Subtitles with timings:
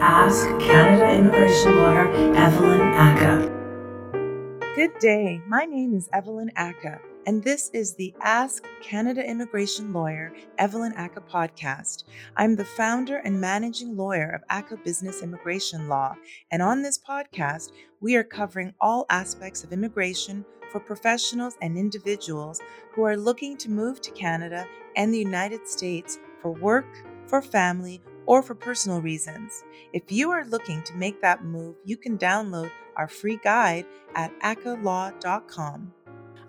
[0.00, 4.76] Ask Canada immigration lawyer Evelyn Ackah.
[4.76, 5.42] Good day.
[5.48, 11.28] My name is Evelyn Ackah, and this is the Ask Canada Immigration Lawyer Evelyn Ackah
[11.28, 12.04] podcast.
[12.36, 16.14] I'm the founder and managing lawyer of Ackah Business Immigration Law,
[16.52, 22.60] and on this podcast, we are covering all aspects of immigration for professionals and individuals
[22.92, 26.86] who are looking to move to Canada and the United States for work,
[27.26, 29.64] for family, or for personal reasons.
[29.94, 34.38] If you are looking to make that move, you can download our free guide at
[34.40, 35.92] ackahlaw.com.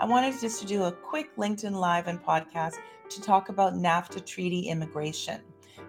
[0.01, 2.75] I wanted just to do a quick LinkedIn Live and podcast
[3.09, 5.39] to talk about NAFTA treaty immigration,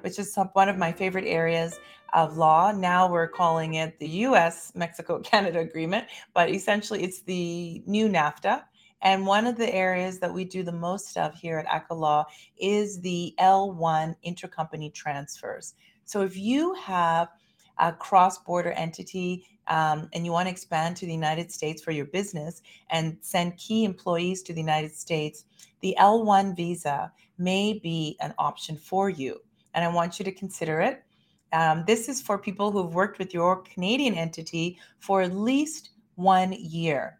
[0.03, 1.81] which is one of my favorite areas
[2.13, 2.71] of law.
[2.71, 8.63] Now we're calling it the US Mexico Canada Agreement, but essentially it's the new NAFTA.
[9.03, 12.27] And one of the areas that we do the most of here at Ackah Law
[12.59, 15.75] is the L1 intercompany transfers.
[16.05, 17.29] So if you have
[17.79, 21.93] a cross border entity um, and you want to expand to the United States for
[21.93, 25.45] your business and send key employees to the United States,
[25.81, 29.41] the L1 visa may be an option for you.
[29.73, 31.03] And I want you to consider it.
[31.53, 36.53] Um, this is for people who've worked with your Canadian entity for at least one
[36.53, 37.20] year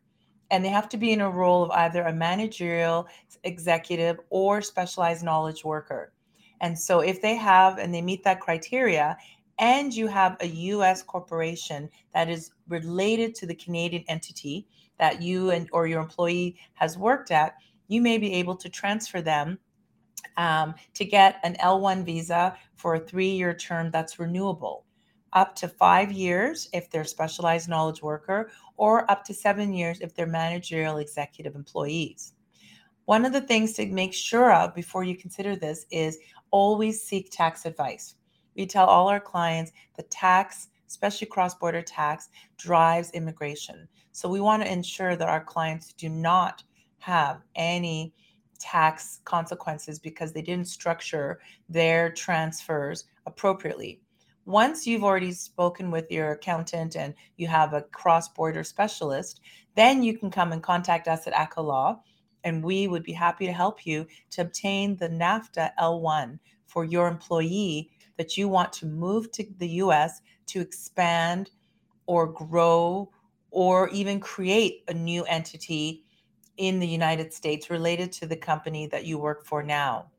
[0.51, 3.07] and they have to be in a role of either a managerial
[3.45, 6.13] executive or specialized knowledge worker.
[6.61, 9.17] And so if they have and they meet that criteria
[9.59, 14.67] and you have a US corporation that is related to the Canadian entity
[14.99, 17.55] that you and or your employee has worked at,
[17.89, 19.59] you may be able to transfer them
[20.37, 24.85] um, to get an L1 visa for a three-year term that's renewable
[25.33, 30.15] up to five years if they're specialized knowledge worker, or up to seven years if
[30.15, 32.33] they're managerial executive employees.
[33.05, 36.19] One of the things to make sure of before you consider this is
[36.51, 38.15] always seek tax advice.
[38.57, 43.89] We tell all our clients the tax, especially cross border tax, drives immigration.
[44.13, 46.63] So we want to ensure that our clients do not
[46.99, 48.15] have any
[48.59, 54.01] tax consequences because they didn't structure their transfers appropriately.
[54.51, 59.41] Once you've already spoken with your accountant and you have a cross border specialist,
[59.77, 62.03] then you can come and contact us at Ackah Law,
[62.43, 67.07] and we would be happy to help you to obtain the NAFTA L1 for your
[67.07, 71.53] employee that you want to move to the US to expand
[72.07, 73.09] or grow
[73.53, 76.03] or even create a new entity
[76.57, 80.11] in the United States related to the company that you work for now.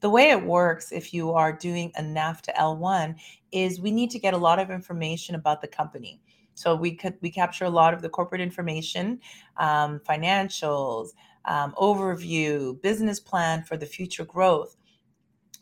[0.00, 3.16] The way it works, if you are doing a NAFTA L1,
[3.52, 6.20] is we need to get a lot of information about the company.
[6.54, 9.20] So we could we capture a lot of the corporate information,
[9.58, 11.10] um, financials,
[11.44, 14.76] um, overview, business plan for the future growth,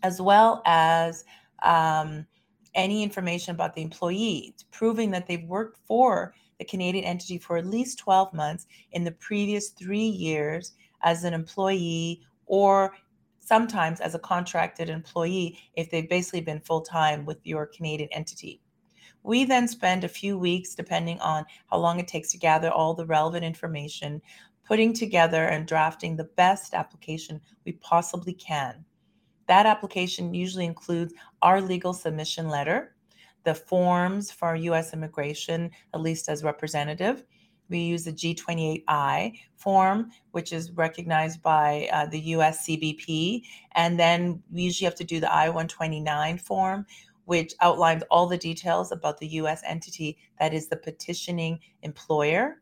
[0.03, 1.25] as well as
[1.63, 2.27] um,
[2.75, 7.67] any information about the employee, proving that they've worked for the Canadian entity for at
[7.67, 12.95] least 12 months in the previous three years as an employee or
[13.47, 18.61] sometimes as a contracted employee if they've basically been full time with your Canadian entity.
[19.23, 22.93] We then spend a few weeks, depending on how long it takes to gather all
[22.93, 24.21] the relevant information,
[24.65, 28.85] putting together and drafting the best application we possibly can.
[29.47, 32.97] That application usually includes our legal submission letter,
[33.45, 37.23] the forms for US immigration, at least as representative,
[37.69, 43.43] we use the G28I form, which is recognized by uh, the US CBP.
[43.75, 46.87] And then we usually have to do the I 129 form,
[47.25, 52.61] which outlines all the details about the US entity that is the petitioning employer.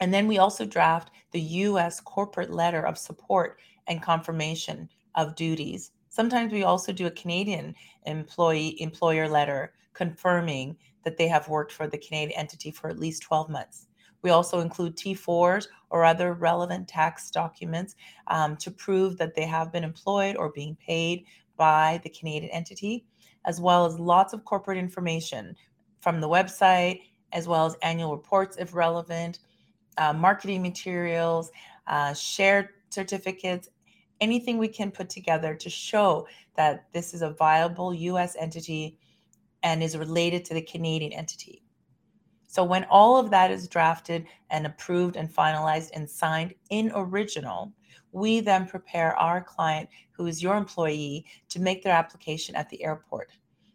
[0.00, 5.92] And then we also draft the US corporate letter of support and confirmation of duties.
[6.08, 7.74] Sometimes we also do a Canadian
[8.06, 13.22] employee employer letter confirming that they have worked for the Canadian entity for at least
[13.22, 13.86] 12 months.
[14.24, 17.94] We also include T4s or other relevant tax documents
[18.26, 21.26] um, to prove that they have been employed or being paid
[21.56, 23.04] by the Canadian entity,
[23.44, 25.54] as well as lots of corporate information
[26.00, 27.02] from the website,
[27.32, 29.40] as well as annual reports if relevant,
[29.98, 31.50] uh, marketing materials,
[31.86, 33.68] uh, shared certificates,
[34.22, 36.26] anything we can put together to show
[36.56, 38.98] that this is a viable US entity
[39.62, 41.63] and is related to the Canadian entity.
[42.54, 47.72] So when all of that is drafted and approved and finalized and signed in original,
[48.12, 52.84] we then prepare our client, who is your employee, to make their application at the
[52.84, 53.32] airport.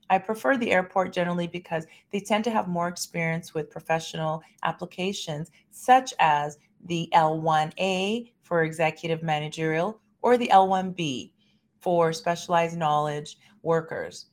[0.09, 5.51] I prefer the airport generally because they tend to have more experience with professional applications,
[5.71, 11.33] such as the L1A for executive managerial or the L1B
[11.81, 14.27] for specialized knowledge workers.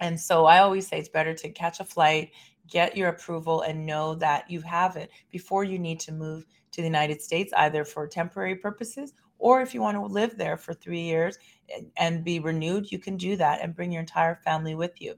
[0.00, 2.30] And so I always say it's better to catch a flight,
[2.70, 6.80] get your approval, and know that you have it before you need to move to
[6.80, 10.74] the United States, either for temporary purposes or if you want to live there for
[10.74, 11.38] three years
[11.96, 15.14] and be renewed, you can do that and bring your entire family with you.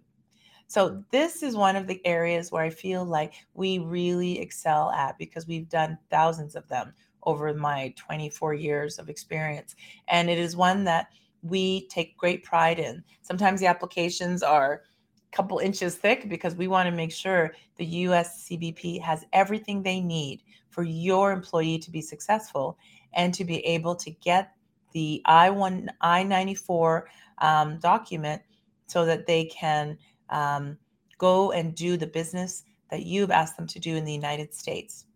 [0.69, 5.19] So, this is one of the areas where I feel like we really excel at
[5.19, 6.95] because we've done thousands of them
[7.25, 9.77] over my 24 years of experience.
[10.09, 11.09] And it is one that
[11.43, 13.05] we take great pride in.
[13.21, 14.85] Sometimes the applications are
[15.33, 20.01] couple inches thick because we want to make sure the US CBP has everything they
[20.01, 22.79] need for your employee to be successful
[23.15, 24.53] and to be able to get
[24.93, 27.03] the I-1 I-94
[27.39, 28.43] um, document
[28.87, 29.99] so that they can
[30.31, 30.79] um,
[31.19, 35.07] go and do the business that you've asked them to do in the United States.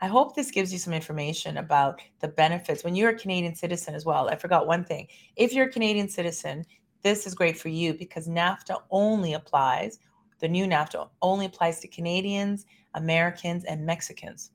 [0.00, 3.94] I hope this gives you some information about the benefits when you're a Canadian citizen
[3.94, 4.28] as well.
[4.28, 5.08] I forgot one thing.
[5.36, 6.66] If you're a Canadian citizen,
[7.04, 10.00] this is great for you because NAFTA only applies,
[10.40, 14.50] the new NAFTA only applies to Canadians, Americans, and Mexicans.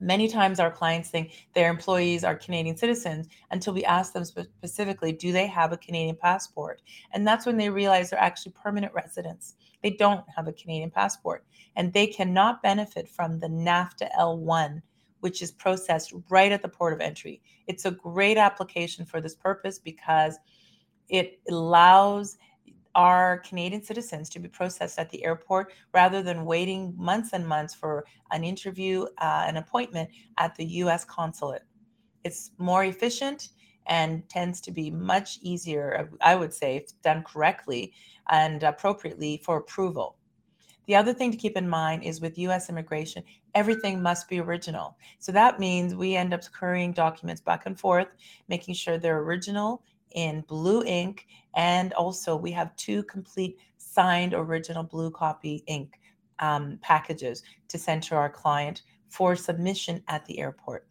[0.00, 5.12] Many times our clients think their employees are Canadian citizens until we ask them specifically,
[5.12, 6.80] do they have a Canadian passport?
[7.12, 9.56] And that's when they realize they're actually permanent residents.
[9.82, 11.44] They don't have a Canadian passport
[11.76, 14.80] and they cannot benefit from the NAFTA L1,
[15.20, 17.42] which is processed right at the port of entry.
[17.66, 20.38] It's a great application for this purpose because
[21.08, 22.38] it allows
[22.94, 27.74] our Canadian citizens to be processed at the airport rather than waiting months and months
[27.74, 30.08] for an interview, uh, an appointment
[30.38, 31.62] at the US consulate.
[32.22, 33.48] It's more efficient
[33.86, 37.92] and tends to be much easier, I would say, if done correctly
[38.30, 40.16] and appropriately for approval.
[40.86, 43.24] The other thing to keep in mind is with US immigration,
[43.54, 44.96] everything must be original.
[45.18, 48.08] So that means we end up currying documents back and forth,
[48.48, 49.82] making sure they're original
[50.14, 51.26] in blue ink.
[51.54, 56.00] And also, we have two complete signed original blue copy ink
[56.40, 60.86] um, packages to send to our client for submission at the airport.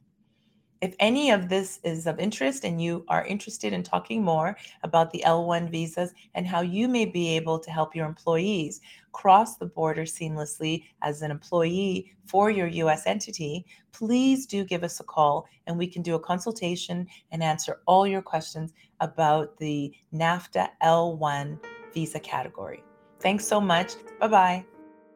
[0.83, 5.11] If any of this is of interest and you are interested in talking more about
[5.11, 8.81] the L1 visas and how you may be able to help your employees
[9.13, 14.99] cross the border seamlessly as an employee for your US entity, please do give us
[14.99, 19.89] a call and we can do a consultation and answer all your questions about the
[20.13, 21.59] NAFTA L1
[21.93, 22.83] visa category.
[23.21, 23.93] Thanks so much.
[24.19, 24.65] Bye bye.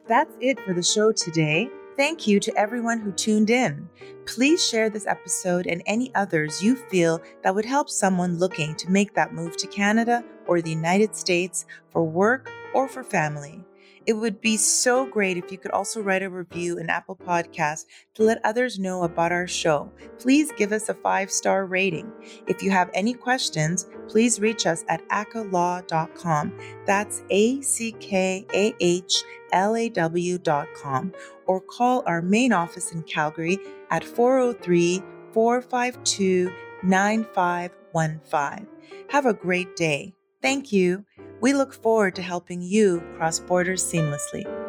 [0.07, 1.69] That's it for the show today.
[1.97, 3.89] Thank you to everyone who tuned in.
[4.27, 8.91] Please share this episode and any others you feel that would help someone looking to
[8.91, 13.65] make that move to Canada or the United States for work or for family.
[14.07, 17.85] It would be so great if you could also write a review in Apple Podcasts
[18.15, 19.91] to let others know about our show.
[20.17, 22.09] Please give us a five star rating.
[22.47, 26.57] If you have any questions, please reach us at ackahlaw.com.
[26.85, 31.13] That's A C K A H L A W.com
[31.45, 33.59] or call our main office in Calgary
[33.91, 35.03] at 403
[35.33, 36.49] 452
[36.83, 38.67] 9515.
[39.09, 40.13] Have a great day.
[40.41, 41.03] Thank you.
[41.39, 44.66] We look forward to helping you cross borders seamlessly.